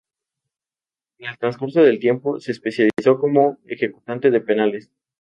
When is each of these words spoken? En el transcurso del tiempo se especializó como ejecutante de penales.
En 1.19 1.29
el 1.29 1.37
transcurso 1.37 1.81
del 1.83 1.99
tiempo 1.99 2.39
se 2.39 2.53
especializó 2.53 3.19
como 3.19 3.59
ejecutante 3.67 4.31
de 4.31 4.41
penales. 4.41 4.89